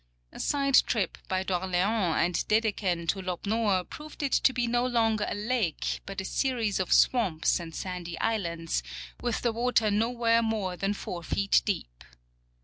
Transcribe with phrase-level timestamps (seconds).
[0.31, 4.65] A side trip by d'Orleans and Dede ken to Lob nor proved it to be
[4.65, 8.81] no longer a lake but a series of swamps and sandy islands,
[9.21, 12.03] with the water nowhere more than four feet deep.